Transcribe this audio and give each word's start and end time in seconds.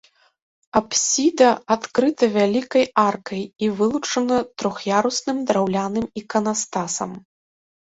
Апсіда 0.79 1.49
адкрыта 1.75 2.25
вялікай 2.39 2.85
аркай 3.07 3.43
і 3.67 3.71
вылучана 3.77 4.37
трох'ярусным 4.59 5.37
драўляным 5.49 6.05
іканастасам. 6.25 7.11